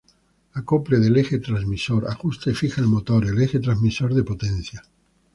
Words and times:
Acople 0.55 0.97
del 0.99 1.15
Eje 1.15 1.37
Transmisor: 1.37 2.07
ajusta 2.07 2.49
y 2.49 2.55
fija 2.55 2.81
al 2.81 2.87
motor, 2.87 3.23
el 3.27 3.39
eje 3.39 3.59
transmisor 3.59 4.15
de 4.15 4.23
potencia. 4.23 4.81